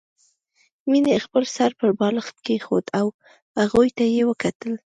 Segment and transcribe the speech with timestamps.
[0.89, 3.05] مينې خپل سر پر بالښت کېښود او
[3.61, 4.73] هغوی ته يې وکتل